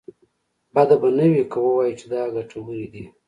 [0.73, 3.03] بده به نه وي که ووايو چې دا ګټورې دي.